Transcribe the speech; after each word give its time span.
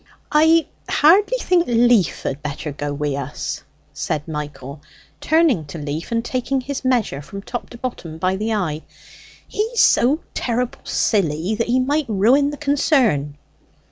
"I 0.31 0.65
hardly 0.89 1.37
think 1.37 1.67
Leaf 1.67 2.23
had 2.23 2.41
better 2.41 2.71
go 2.71 2.91
wi' 2.91 3.13
us?" 3.15 3.61
said 3.93 4.27
Michael, 4.27 4.81
turning 5.19 5.65
to 5.65 5.77
Leaf 5.77 6.11
and 6.11 6.25
taking 6.25 6.59
his 6.59 6.83
measure 6.83 7.21
from 7.21 7.43
top 7.43 7.69
to 7.69 7.77
bottom 7.77 8.17
by 8.17 8.35
the 8.35 8.51
eye. 8.51 8.81
"He's 9.47 9.79
so 9.79 10.21
terrible 10.33 10.81
silly 10.85 11.53
that 11.53 11.67
he 11.67 11.79
might 11.79 12.09
ruin 12.09 12.49
the 12.49 12.57
concern." 12.57 13.37